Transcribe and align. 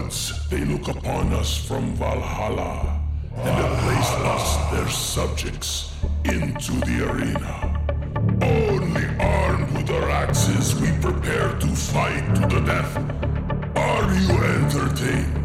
gods, 0.00 0.48
they 0.48 0.64
look 0.64 0.88
upon 0.88 1.32
us 1.32 1.56
from 1.66 1.94
Valhalla 1.94 3.00
and 3.36 3.48
have 3.48 3.78
placed 3.84 4.18
us, 4.34 4.70
their 4.72 4.88
subjects, 4.88 5.94
into 6.24 6.72
the 6.86 7.10
arena. 7.10 7.54
Only 8.42 9.06
armed 9.18 9.70
with 9.76 9.90
our 9.90 10.10
axes, 10.10 10.74
we 10.80 10.90
prepare 11.00 11.58
to 11.58 11.66
fight 11.68 12.34
to 12.36 12.40
the 12.54 12.60
death. 12.60 12.96
Are 13.76 14.14
you 14.14 14.30
entertained? 14.58 15.39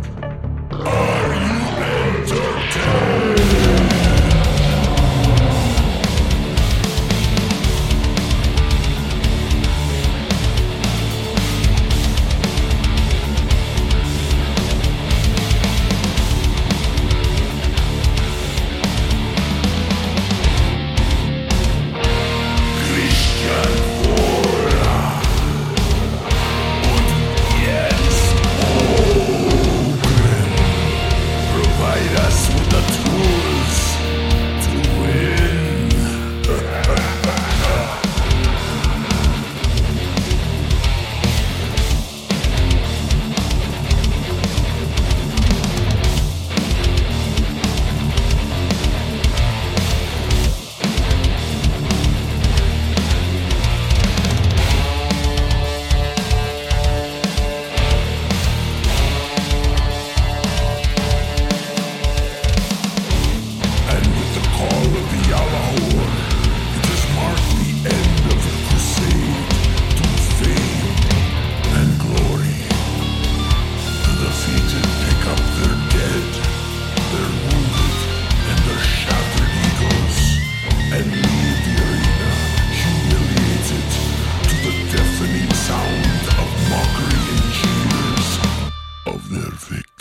Perfect. 89.56 89.95